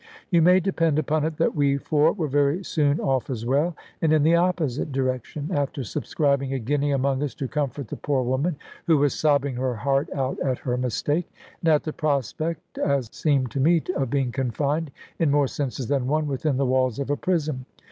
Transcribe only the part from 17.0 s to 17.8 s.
a prison.